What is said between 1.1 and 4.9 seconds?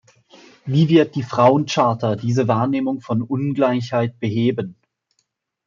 die Frauen-Charta diese Wahrnehmung von Ungleichheit beheben?